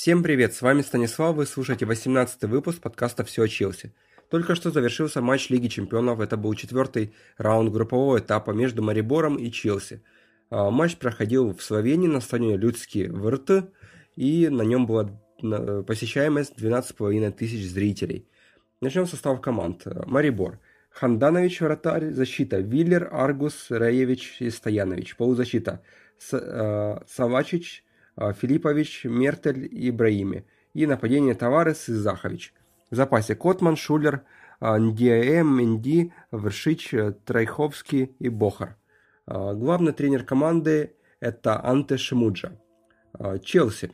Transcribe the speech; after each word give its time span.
Всем 0.00 0.22
привет, 0.22 0.54
с 0.54 0.62
вами 0.62 0.82
Станислав, 0.82 1.34
вы 1.34 1.44
слушаете 1.44 1.84
18 1.84 2.44
выпуск 2.44 2.80
подкаста 2.80 3.24
«Все 3.24 3.42
о 3.42 3.48
Челси». 3.48 3.92
Только 4.30 4.54
что 4.54 4.70
завершился 4.70 5.20
матч 5.20 5.50
Лиги 5.50 5.66
Чемпионов, 5.66 6.20
это 6.20 6.36
был 6.36 6.54
четвертый 6.54 7.16
раунд 7.36 7.72
группового 7.72 8.20
этапа 8.20 8.52
между 8.52 8.80
Марибором 8.80 9.34
и 9.34 9.50
Челси. 9.50 10.04
А, 10.50 10.70
матч 10.70 10.98
проходил 10.98 11.52
в 11.52 11.64
Словении 11.64 12.06
на 12.06 12.20
стадионе 12.20 12.56
Людский 12.56 13.08
ВРТ, 13.08 13.72
и 14.14 14.48
на 14.48 14.62
нем 14.62 14.86
была 14.86 15.20
посещаемость 15.40 16.54
12,5 16.56 17.32
тысяч 17.32 17.68
зрителей. 17.68 18.28
Начнем 18.80 19.04
с 19.04 19.10
состава 19.10 19.38
команд. 19.38 19.82
Марибор. 20.06 20.60
Ханданович, 20.90 21.60
вратарь, 21.60 22.12
защита. 22.12 22.58
Виллер, 22.60 23.08
Аргус, 23.10 23.66
Раевич 23.68 24.36
и 24.38 24.50
Стоянович. 24.50 25.16
Полузащита. 25.16 25.82
С, 26.18 26.38
э, 26.38 27.04
Савачич, 27.08 27.82
Филиппович, 28.18 29.04
Мертель 29.04 29.64
и 29.64 29.90
Ибраими. 29.90 30.44
И 30.74 30.86
нападение 30.86 31.34
Таварес 31.34 31.88
и 31.88 31.94
Захович. 31.94 32.52
В 32.90 32.94
запасе 32.94 33.34
Котман, 33.34 33.76
Шулер, 33.76 34.22
а, 34.60 34.78
Ндиаэм, 34.78 35.56
Менди, 35.56 36.12
Вершич, 36.32 36.94
Трайховский 37.24 38.16
и 38.18 38.28
Бохар. 38.28 38.76
Главный 39.26 39.92
тренер 39.92 40.24
команды 40.24 40.96
это 41.20 41.62
Анте 41.62 41.96
Шимуджа. 41.96 42.52
Челси. 43.42 43.92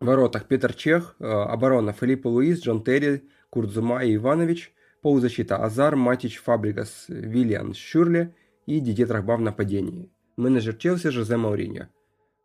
В 0.00 0.06
воротах 0.06 0.46
Петр 0.46 0.74
Чех, 0.74 1.16
оборона 1.18 1.92
Филиппо 1.92 2.28
Луис, 2.28 2.60
Джон 2.60 2.82
Терри, 2.82 3.24
Курдзума 3.50 4.04
и 4.04 4.16
Иванович. 4.16 4.72
Полузащита 5.00 5.56
Азар, 5.56 5.94
Матич, 5.94 6.38
Фабригас, 6.38 7.04
Виллиан, 7.08 7.72
Шюрле 7.72 8.34
и 8.66 8.80
Дидье 8.80 9.06
Трахба 9.06 9.36
в 9.36 9.40
нападении. 9.40 10.10
Менеджер 10.36 10.74
Челси 10.74 11.10
Жозе 11.10 11.36
Мауриньо. 11.36 11.88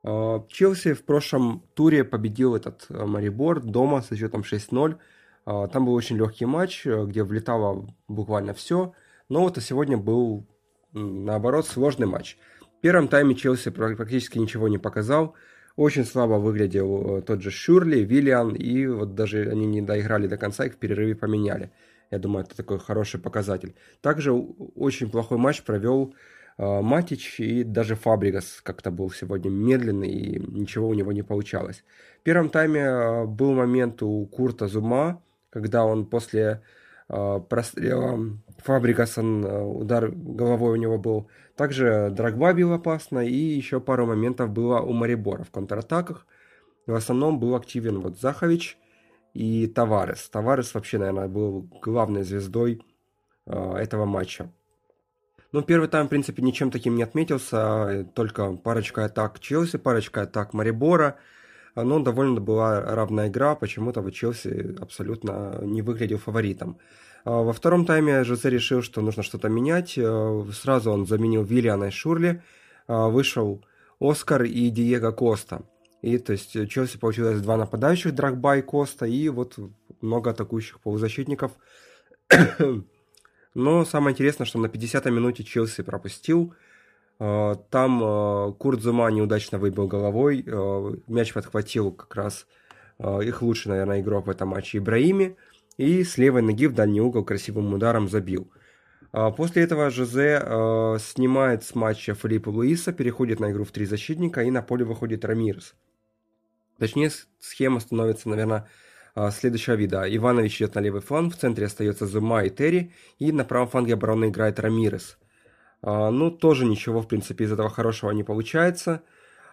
А, 0.04 0.46
Челси 0.50 0.94
в 0.94 1.06
прошлом 1.06 1.64
туре 1.74 2.04
победил 2.04 2.56
этот 2.56 2.86
э, 2.90 3.06
Марибор 3.06 3.62
дома 3.62 4.02
со 4.02 4.16
счетом 4.16 4.42
6-0. 4.42 4.98
А, 5.46 5.68
там 5.68 5.86
был 5.86 5.94
очень 5.94 6.18
легкий 6.18 6.46
матч, 6.46 6.86
э, 6.86 7.06
где 7.06 7.24
влетало 7.24 7.88
буквально 8.08 8.54
все. 8.54 8.94
Но 9.30 9.42
вот 9.42 9.58
а 9.58 9.62
сегодня 9.62 9.98
был, 9.98 10.46
наоборот, 10.92 11.66
сложный 11.66 12.08
матч. 12.08 12.38
В 12.78 12.82
первом 12.82 13.08
тайме 13.08 13.36
Челси 13.36 13.72
практически 13.72 14.38
ничего 14.38 14.68
не 14.68 14.78
показал. 14.78 15.36
Очень 15.76 16.06
слабо 16.06 16.34
выглядел 16.34 17.18
э, 17.18 17.22
тот 17.22 17.42
же 17.42 17.50
Шурли, 17.50 18.00
Виллиан, 18.02 18.54
и 18.54 18.86
вот 18.86 19.16
даже 19.16 19.50
они 19.50 19.66
не 19.66 19.82
доиграли 19.82 20.28
до 20.28 20.38
конца, 20.38 20.66
их 20.66 20.74
в 20.74 20.78
перерыве 20.78 21.16
поменяли. 21.16 21.72
Я 22.12 22.20
думаю, 22.20 22.46
это 22.46 22.56
такой 22.56 22.78
хороший 22.78 23.20
показатель. 23.20 23.74
Также 24.02 24.34
очень 24.34 25.10
плохой 25.10 25.40
матч 25.40 25.64
провел 25.64 26.14
Матич 26.58 27.40
и 27.40 27.64
даже 27.64 27.96
Фабригас 27.96 28.62
как-то 28.62 28.92
был 28.92 29.10
сегодня 29.10 29.50
медленный, 29.50 30.10
и 30.10 30.40
ничего 30.40 30.88
у 30.88 30.94
него 30.94 31.12
не 31.12 31.24
получалось. 31.24 31.84
В 32.20 32.24
первом 32.24 32.50
тайме 32.50 32.86
а, 32.88 33.26
был 33.26 33.54
момент 33.54 34.04
у 34.04 34.26
Курта 34.28 34.68
Зума, 34.68 35.22
когда 35.50 35.84
он 35.84 36.06
после 36.06 36.62
а, 37.10 37.40
прострела 37.40 38.20
Фабригаса, 38.60 39.24
удар 39.24 40.12
головой 40.12 40.74
у 40.74 40.82
него 40.82 40.98
был. 40.98 41.28
Также 41.56 42.10
Драгба 42.12 42.54
бил 42.54 42.72
опасно, 42.72 43.20
и 43.20 43.36
еще 43.36 43.80
пару 43.80 44.06
моментов 44.06 44.52
было 44.52 44.80
у 44.80 44.94
Марибора 44.94 45.44
в 45.44 45.52
контратаках. 45.52 46.28
В 46.86 46.94
основном 46.94 47.40
был 47.40 47.56
активен 47.56 48.00
вот 48.00 48.20
Захович 48.20 48.78
и 49.34 49.68
Таварес. 49.68 50.30
Таварес 50.30 50.74
вообще, 50.74 51.00
наверное, 51.00 51.28
был 51.28 51.68
главной 51.82 52.24
звездой 52.24 52.82
этого 53.46 54.06
матча. 54.06 54.50
Ну, 55.54 55.62
первый 55.62 55.88
тайм, 55.88 56.08
в 56.08 56.10
принципе, 56.10 56.42
ничем 56.42 56.72
таким 56.72 56.96
не 56.96 57.04
отметился, 57.04 58.08
только 58.16 58.54
парочка 58.54 59.06
атак 59.06 59.40
Челси, 59.40 59.78
парочка 59.78 60.24
атак 60.24 60.52
Марибора, 60.54 61.18
но 61.76 62.00
довольно 62.00 62.42
была 62.42 62.82
равная 62.82 63.28
игра, 63.28 63.54
почему-то 63.54 64.02
вот 64.02 64.16
Челси 64.16 64.78
абсолютно 64.82 65.60
не 65.62 65.84
выглядел 65.84 66.18
фаворитом. 66.18 66.80
А 67.24 67.44
во 67.44 67.54
втором 67.54 67.86
тайме 67.86 68.24
Жозе 68.24 68.50
решил, 68.50 68.82
что 68.82 69.02
нужно 69.02 69.22
что-то 69.22 69.48
менять, 69.48 69.94
э, 69.96 70.44
сразу 70.54 70.90
он 70.90 71.06
заменил 71.06 71.44
Виллиана 71.44 71.86
и 71.86 71.92
Шурли, 71.92 72.42
а 72.88 73.10
вышел 73.10 73.64
Оскар 74.00 74.46
и 74.46 74.70
Диего 74.72 75.12
Коста. 75.12 75.62
И 76.02 76.18
то 76.18 76.32
есть 76.32 76.52
Челси 76.68 76.98
получилось 76.98 77.42
два 77.42 77.58
нападающих, 77.58 78.16
Драгба 78.16 78.58
и 78.58 78.64
Коста, 78.64 79.06
и 79.06 79.30
вот 79.30 79.60
много 80.02 80.32
атакующих 80.32 80.80
полузащитников. 80.80 81.52
Но 83.54 83.86
самое 83.86 84.14
интересное, 84.14 84.46
что 84.46 84.60
на 84.60 84.68
50-й 84.68 85.12
минуте 85.12 85.44
Челси 85.44 85.84
пропустил. 85.84 86.54
А, 87.20 87.56
там 87.70 88.02
а, 88.04 88.52
Курт 88.54 88.82
Зума 88.82 89.10
неудачно 89.12 89.60
выбил 89.60 89.88
головой. 89.88 90.44
А, 90.48 90.96
мяч 91.08 91.34
подхватил 91.34 91.92
как 91.92 92.16
раз 92.16 92.48
их 93.00 93.42
лучший, 93.42 93.70
наверное, 93.70 94.02
игрок 94.02 94.28
в 94.28 94.30
этом 94.30 94.50
матче 94.50 94.78
Ибраими. 94.78 95.36
И 95.78 96.04
с 96.04 96.18
левой 96.18 96.44
ноги 96.44 96.68
в 96.68 96.74
дальний 96.74 97.02
угол 97.02 97.26
красивым 97.26 97.74
ударом 97.74 98.08
забил. 98.08 98.52
После 99.12 99.64
этого 99.64 99.90
Жозе 99.90 100.40
снимает 101.00 101.64
с 101.64 101.74
матча 101.74 102.14
Филиппа 102.14 102.50
Луиса, 102.50 102.94
переходит 102.94 103.40
на 103.40 103.52
игру 103.52 103.64
в 103.64 103.72
три 103.72 103.86
защитника 103.86 104.44
и 104.44 104.52
на 104.52 104.62
поле 104.62 104.86
выходит 104.86 105.26
Рамирес. 105.26 105.74
Точнее, 106.78 107.12
схема 107.40 107.80
становится, 107.80 108.30
наверное, 108.30 108.60
а, 108.60 108.68
следующего 109.32 109.76
вида. 109.76 110.04
Иванович 110.08 110.58
идет 110.58 110.76
на 110.76 110.80
левый 110.80 111.02
фланг, 111.02 111.36
в 111.36 111.38
центре 111.38 111.66
остается 111.66 112.08
Зума 112.08 112.44
и 112.44 112.50
Терри, 112.50 112.94
и 113.20 113.32
на 113.32 113.46
правом 113.46 113.68
фланге 113.68 113.94
обороны 113.94 114.30
играет 114.30 114.60
Рамирес. 114.60 115.18
А, 115.82 116.10
ну, 116.12 116.32
тоже 116.32 116.66
ничего, 116.66 117.02
в 117.02 117.08
принципе, 117.08 117.44
из 117.46 117.52
этого 117.52 117.70
хорошего 117.70 118.12
не 118.12 118.24
получается. 118.24 119.04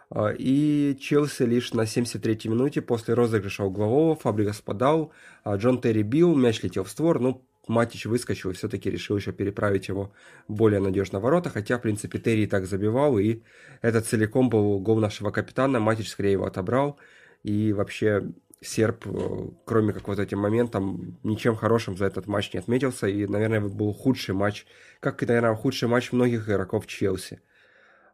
А, 0.09 0.29
и 0.31 0.97
Челси 0.99 1.43
лишь 1.43 1.73
на 1.73 1.83
73-й 1.83 2.49
минуте 2.49 2.81
после 2.81 3.15
розыгрыша 3.15 3.65
углового 3.65 4.17
Фабригас 4.17 4.61
подал, 4.61 5.13
Джон 5.47 5.81
Терри 5.81 6.03
бил, 6.03 6.35
мяч 6.35 6.63
летел 6.63 6.85
в 6.85 6.91
створ, 6.91 7.21
ну, 7.21 7.45
Матич 7.69 8.07
выскочил 8.07 8.51
и 8.51 8.55
все-таки 8.55 8.91
решил 8.91 9.17
еще 9.17 9.33
переправить 9.33 9.89
его 9.89 10.13
более 10.49 10.81
надежно 10.81 11.21
в 11.21 11.23
ворота, 11.23 11.51
хотя, 11.51 11.79
в 11.79 11.83
принципе, 11.83 12.19
Терри 12.19 12.43
и 12.43 12.47
так 12.47 12.67
забивал, 12.67 13.19
и 13.19 13.43
это 13.83 14.01
целиком 14.01 14.49
был 14.49 14.81
гол 14.81 14.99
нашего 14.99 15.31
капитана, 15.31 15.81
Матич 15.81 16.09
скорее 16.09 16.33
его 16.33 16.47
отобрал, 16.47 16.99
и 17.43 17.73
вообще 17.73 18.33
серб, 18.61 19.07
э, 19.07 19.49
кроме 19.65 19.93
как 19.93 20.09
вот 20.09 20.19
этим 20.19 20.39
моментом, 20.39 21.19
ничем 21.23 21.57
хорошим 21.57 21.97
за 21.97 22.07
этот 22.07 22.27
матч 22.27 22.53
не 22.53 22.61
отметился. 22.61 23.07
И, 23.07 23.27
наверное, 23.27 23.61
был 23.61 23.93
худший 23.93 24.35
матч, 24.35 24.67
как 25.01 25.23
и, 25.23 25.27
наверное, 25.27 25.55
худший 25.55 25.89
матч 25.89 26.13
многих 26.13 26.49
игроков 26.49 26.87
Челси. 26.87 27.41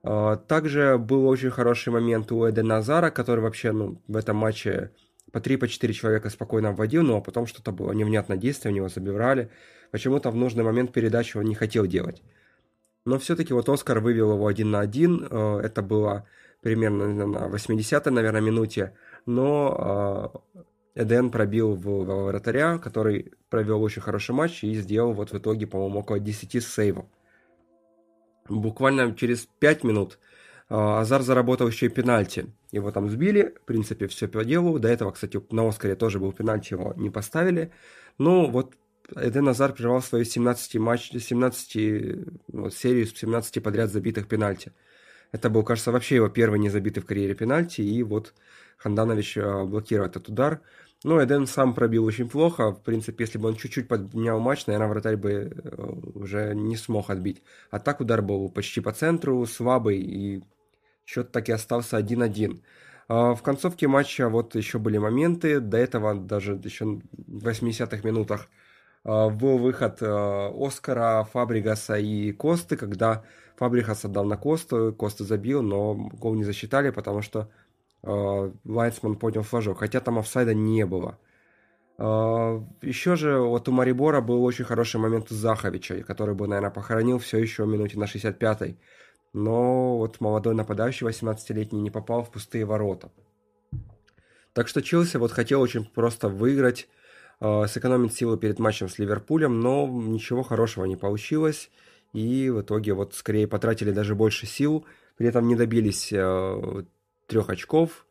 А, 0.02 0.36
также 0.36 0.98
был 0.98 1.26
очень 1.26 1.50
хороший 1.50 1.92
момент 1.92 2.30
у 2.30 2.48
Эдена 2.48 2.76
Назара, 2.76 3.10
который 3.10 3.40
вообще 3.40 3.72
ну, 3.72 4.00
в 4.06 4.16
этом 4.16 4.36
матче 4.36 4.92
по 5.32 5.38
3-4 5.38 5.92
человека 5.92 6.30
спокойно 6.30 6.72
вводил, 6.72 7.02
но 7.02 7.20
потом 7.20 7.46
что-то 7.46 7.72
было 7.72 7.92
невнятное 7.92 8.36
действие, 8.36 8.72
у 8.72 8.76
него 8.76 8.88
забирали. 8.88 9.50
Почему-то 9.90 10.30
в 10.30 10.36
нужный 10.36 10.62
момент 10.62 10.92
передачу 10.92 11.40
он 11.40 11.46
не 11.46 11.56
хотел 11.56 11.86
делать. 11.86 12.22
Но 13.04 13.18
все-таки 13.18 13.52
вот 13.52 13.68
Оскар 13.68 13.98
вывел 13.98 14.32
его 14.34 14.46
один 14.46 14.70
на 14.70 14.80
один. 14.80 15.26
Э, 15.28 15.60
это 15.62 15.82
было 15.82 16.28
примерно 16.66 17.06
на 17.26 17.46
80-й, 17.46 18.10
наверное, 18.10 18.40
минуте 18.40 18.92
но 19.24 20.42
э, 20.96 21.02
Эден 21.02 21.30
пробил 21.30 21.76
в, 21.76 22.26
вратаря, 22.26 22.78
который 22.78 23.34
провел 23.50 23.80
очень 23.84 24.02
хороший 24.02 24.34
матч 24.34 24.64
и 24.64 24.74
сделал 24.74 25.12
вот 25.12 25.30
в 25.30 25.38
итоге, 25.38 25.68
по-моему, 25.68 26.00
около 26.00 26.18
10 26.18 26.64
сейвов. 26.64 27.06
Буквально 28.48 29.14
через 29.14 29.46
5 29.60 29.84
минут 29.84 30.18
э, 30.68 30.74
Азар 30.74 31.22
заработал 31.22 31.68
еще 31.68 31.86
и 31.86 31.88
пенальти. 31.88 32.46
Его 32.72 32.90
там 32.90 33.10
сбили, 33.10 33.54
в 33.62 33.64
принципе, 33.64 34.08
все 34.08 34.26
по 34.26 34.44
делу. 34.44 34.80
До 34.80 34.88
этого, 34.88 35.12
кстати, 35.12 35.40
на 35.52 35.68
Оскаре 35.68 35.94
тоже 35.94 36.18
был 36.18 36.32
пенальти, 36.32 36.74
его 36.74 36.94
не 36.96 37.10
поставили. 37.10 37.70
Но 38.18 38.46
вот 38.46 38.74
Эден 39.14 39.48
Азар 39.48 39.72
прервал 39.72 40.02
свою 40.02 40.24
17 40.24 40.76
матч, 40.78 41.12
17 41.12 42.26
вот, 42.48 42.74
серию 42.74 43.06
с 43.06 43.14
17 43.14 43.62
подряд 43.62 43.92
забитых 43.92 44.26
пенальти. 44.26 44.72
Это 45.32 45.50
был, 45.50 45.62
кажется, 45.62 45.92
вообще 45.92 46.16
его 46.16 46.28
первый 46.28 46.58
незабитый 46.58 47.02
в 47.02 47.06
карьере 47.06 47.34
пенальти, 47.34 47.80
и 47.80 48.02
вот 48.02 48.34
Ханданович 48.78 49.38
э, 49.38 49.64
блокирует 49.64 50.12
этот 50.12 50.28
удар. 50.28 50.60
Ну, 51.04 51.22
Эден 51.22 51.46
сам 51.46 51.74
пробил 51.74 52.04
очень 52.04 52.28
плохо. 52.28 52.72
В 52.72 52.82
принципе, 52.82 53.24
если 53.24 53.38
бы 53.38 53.48
он 53.48 53.56
чуть-чуть 53.56 53.88
поднял 53.88 54.40
матч, 54.40 54.66
наверное, 54.66 54.88
вратарь 54.88 55.16
бы 55.16 55.30
э, 55.30 55.82
уже 56.14 56.54
не 56.54 56.76
смог 56.76 57.10
отбить. 57.10 57.42
А 57.70 57.78
так 57.78 58.00
удар 58.00 58.22
был 58.22 58.48
почти 58.48 58.80
по 58.80 58.92
центру, 58.92 59.44
слабый, 59.46 59.98
и 59.98 60.42
счет 61.04 61.32
так 61.32 61.48
и 61.48 61.52
остался 61.52 61.98
1-1. 61.98 62.62
А 63.08 63.34
в 63.34 63.42
концовке 63.42 63.86
матча 63.88 64.28
вот 64.28 64.54
еще 64.54 64.78
были 64.78 64.98
моменты. 64.98 65.60
До 65.60 65.76
этого 65.76 66.14
даже 66.14 66.60
еще 66.64 66.84
в 66.86 67.46
80-х 67.46 68.00
минутах 68.02 68.48
был 69.06 69.58
выход 69.58 70.02
Оскара, 70.02 71.24
Фабригаса 71.32 71.96
и 71.96 72.32
Косты, 72.32 72.76
когда 72.76 73.22
Фабригас 73.56 74.04
отдал 74.04 74.24
на 74.24 74.36
Косту, 74.36 74.94
Коста 74.96 75.24
забил, 75.24 75.62
но 75.62 75.94
гол 75.94 76.34
не 76.34 76.44
засчитали, 76.44 76.90
потому 76.90 77.22
что 77.22 77.50
э, 78.02 78.50
Лайнсман 78.64 79.16
поднял 79.16 79.42
флажок, 79.42 79.78
хотя 79.78 80.00
там 80.00 80.18
офсайда 80.18 80.52
не 80.54 80.84
было. 80.84 81.18
Э, 81.98 82.60
еще 82.82 83.16
же 83.16 83.38
вот 83.38 83.68
у 83.68 83.72
Марибора 83.72 84.20
был 84.20 84.44
очень 84.44 84.66
хороший 84.66 85.00
момент 85.00 85.30
у 85.30 85.34
Заховича, 85.34 86.02
который 86.02 86.34
бы, 86.34 86.46
наверное, 86.46 86.70
похоронил 86.70 87.18
все 87.18 87.38
еще 87.38 87.64
в 87.64 87.68
минуте 87.68 87.98
на 87.98 88.04
65-й. 88.04 88.78
Но 89.32 89.98
вот 89.98 90.20
молодой 90.20 90.54
нападающий, 90.54 91.06
18-летний, 91.06 91.80
не 91.80 91.90
попал 91.90 92.24
в 92.24 92.30
пустые 92.30 92.64
ворота. 92.64 93.10
Так 94.52 94.68
что 94.68 94.82
Челси 94.82 95.16
вот 95.16 95.32
хотел 95.32 95.60
очень 95.60 95.84
просто 95.84 96.28
выиграть, 96.28 96.82
э, 96.82 97.05
сэкономить 97.40 98.14
силы 98.14 98.38
перед 98.38 98.58
матчем 98.58 98.88
с 98.88 98.98
Ливерпулем, 98.98 99.60
но 99.60 99.86
ничего 99.86 100.42
хорошего 100.42 100.84
не 100.84 100.96
получилось. 100.96 101.70
И 102.12 102.48
в 102.48 102.62
итоге 102.62 102.94
вот 102.94 103.14
скорее 103.14 103.46
потратили 103.46 103.90
даже 103.90 104.14
больше 104.14 104.46
сил, 104.46 104.86
при 105.16 105.28
этом 105.28 105.46
не 105.48 105.54
добились 105.54 106.12
э, 106.12 106.84
трех 107.26 107.50
очков. 107.50 108.06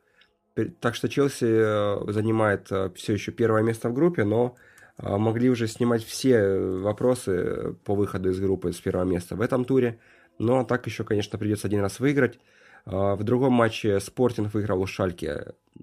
Так 0.79 0.95
что 0.95 1.09
Челси 1.09 1.45
э, 1.45 2.11
занимает 2.11 2.71
э, 2.71 2.89
все 2.95 3.13
еще 3.13 3.31
первое 3.31 3.61
место 3.61 3.89
в 3.89 3.93
группе, 3.93 4.23
но 4.23 4.55
э, 4.97 5.17
могли 5.17 5.49
уже 5.49 5.67
снимать 5.67 6.03
все 6.03 6.57
вопросы 6.57 7.75
по 7.83 7.93
выходу 7.93 8.29
из 8.29 8.39
группы 8.39 8.71
с 8.71 8.79
первого 8.79 9.03
места 9.05 9.35
в 9.35 9.41
этом 9.41 9.65
туре. 9.65 9.99
Но 10.39 10.63
так 10.63 10.85
еще, 10.85 11.03
конечно, 11.03 11.37
придется 11.37 11.67
один 11.67 11.81
раз 11.81 11.99
выиграть. 11.99 12.39
В 12.85 13.23
другом 13.23 13.53
матче 13.53 13.99
Спортинг 13.99 14.53
выиграл 14.53 14.81
у 14.81 14.85
Шальки 14.85 15.33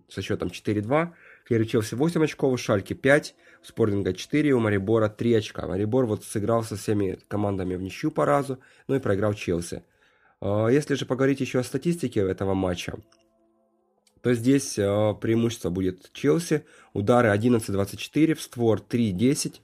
со 0.08 0.22
счетом 0.22 0.50
4-2. 0.50 1.08
У 1.50 1.64
Челси 1.64 1.94
8 1.94 2.24
очков, 2.24 2.52
у 2.52 2.56
Шальки 2.56 2.94
5, 2.94 3.34
у 3.62 3.66
Спортинга 3.66 4.12
4, 4.14 4.52
у 4.52 4.60
Марибора 4.60 5.08
3 5.08 5.34
очка. 5.34 5.66
Марибор 5.66 6.06
вот 6.06 6.24
сыграл 6.24 6.62
со 6.64 6.76
всеми 6.76 7.18
командами 7.28 7.74
в 7.74 7.82
ничью 7.82 8.10
по 8.10 8.24
разу, 8.24 8.58
ну 8.88 8.94
и 8.94 9.00
проиграл 9.00 9.34
Челси. 9.34 9.82
Если 10.40 10.94
же 10.94 11.06
поговорить 11.06 11.40
еще 11.40 11.60
о 11.60 11.64
статистике 11.64 12.20
этого 12.20 12.54
матча, 12.54 12.94
то 14.22 14.34
здесь 14.34 14.74
преимущество 14.74 15.70
будет 15.70 16.12
Челси. 16.12 16.64
Удары 16.92 17.28
11-24, 17.28 18.34
в 18.34 18.40
створ 18.40 18.80
3-10. 18.80 19.60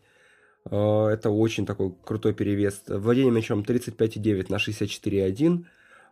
Это 0.67 1.31
очень 1.31 1.65
такой 1.65 1.95
крутой 2.05 2.35
перевес. 2.35 2.83
Владение 2.87 3.33
мячом 3.33 3.63
35,9 3.63 4.47
на 4.51 4.57
64,1. 4.57 5.65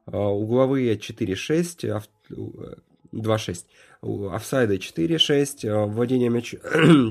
Угловые 0.06 0.96
4-6, 0.96 2.02
2-6. 3.16 3.64
Офсайды 4.32 4.76
4-6. 4.76 5.86
Владение 5.86 6.28
мячом... 6.28 6.60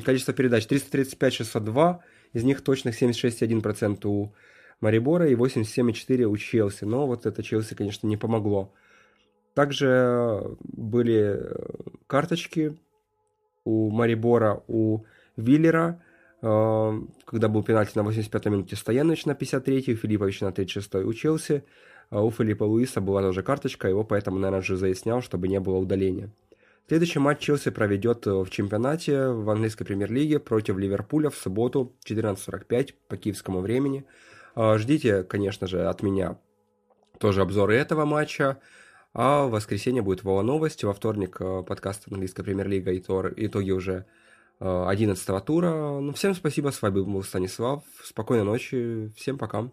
Количество 0.01 0.33
передач 0.33 0.65
335-602. 0.65 1.99
Из 2.33 2.43
них 2.43 2.61
точных 2.61 3.01
76,1% 3.01 4.07
у 4.07 4.33
Марибора 4.81 5.27
и 5.27 5.35
87,4 5.35 6.23
у 6.23 6.37
Челси. 6.37 6.83
Но 6.85 7.07
вот 7.07 7.25
это 7.25 7.41
Челси, 7.43 7.75
конечно, 7.75 8.07
не 8.07 8.17
помогло. 8.17 8.73
Также 9.53 10.57
были 10.59 11.39
карточки 12.07 12.77
у 13.63 13.89
Марибора, 13.89 14.61
у 14.67 15.05
Виллера, 15.37 16.01
когда 16.41 17.47
был 17.47 17.63
пенальти 17.63 17.97
на 17.97 18.01
85-й 18.01 18.49
минуте 18.49 18.75
Стоянович 18.75 19.25
на 19.25 19.31
53-й, 19.31 19.93
у 19.93 19.95
Филипповича 19.95 20.45
на 20.45 20.49
36-й 20.49 21.03
у 21.03 21.13
Челси. 21.13 21.63
А 22.09 22.23
у 22.23 22.31
Филиппа 22.31 22.63
Луиса 22.63 23.01
была 23.01 23.21
тоже 23.21 23.43
карточка, 23.43 23.87
его 23.87 24.03
поэтому, 24.03 24.37
наверное, 24.39 24.61
же 24.61 24.77
заяснял, 24.77 25.21
чтобы 25.21 25.47
не 25.47 25.59
было 25.59 25.77
удаления. 25.77 26.29
Следующий 26.87 27.17
матч 27.17 27.39
Челси 27.39 27.71
проведет 27.71 28.27
в 28.27 28.47
чемпионате 28.49 29.29
в 29.29 29.49
английской 29.49 29.85
премьер-лиге 29.85 30.39
против 30.39 30.77
Ливерпуля 30.77 31.31
в 31.31 31.35
субботу 31.35 31.95
14.45 32.05 32.93
по 33.07 33.17
киевскому 33.17 33.61
времени. 33.61 34.05
А, 34.53 34.77
ждите, 34.77 35.23
конечно 35.23 35.65
же, 35.65 35.87
от 35.87 36.03
меня 36.03 36.37
тоже 37.19 37.41
обзоры 37.41 37.75
этого 37.75 38.05
матча. 38.05 38.59
А 39.13 39.45
в 39.45 39.51
воскресенье 39.51 40.01
будет 40.01 40.23
Вова 40.23 40.41
новость, 40.41 40.83
во 40.83 40.93
вторник 40.93 41.37
э, 41.39 41.63
подкаст 41.63 42.03
английской 42.11 42.43
премьер-лига 42.43 42.95
итоги 42.97 43.71
уже 43.71 44.05
11 44.59 45.29
э, 45.29 45.41
тура. 45.41 45.99
Ну, 46.01 46.11
всем 46.13 46.35
спасибо, 46.35 46.69
с 46.69 46.81
вами 46.81 46.95
был 46.95 47.23
Станислав. 47.23 47.83
Спокойной 48.03 48.43
ночи, 48.43 49.13
всем 49.15 49.37
пока. 49.37 49.71